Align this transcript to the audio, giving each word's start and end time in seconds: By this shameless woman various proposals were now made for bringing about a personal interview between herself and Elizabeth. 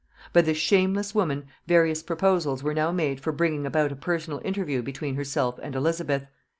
By 0.33 0.41
this 0.41 0.57
shameless 0.57 1.13
woman 1.13 1.45
various 1.67 2.01
proposals 2.01 2.63
were 2.63 2.73
now 2.73 2.91
made 2.91 3.19
for 3.19 3.31
bringing 3.31 3.67
about 3.67 3.91
a 3.91 3.95
personal 3.95 4.41
interview 4.43 4.81
between 4.81 5.13
herself 5.13 5.59
and 5.61 5.75
Elizabeth. 5.75 6.25